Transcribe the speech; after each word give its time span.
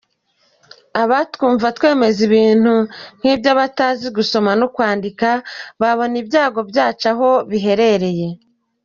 Abatwumva 1.01 1.67
twemeza 1.77 2.19
ibintu 2.27 2.73
nk’iby’abatazi 3.17 4.07
gusoma 4.17 4.51
no 4.59 4.67
kwandika 4.75 5.27
babona 5.81 6.15
ibyago 6.23 6.59
byacu 6.69 7.05
aho 7.13 7.29
biherereye. 7.49 8.27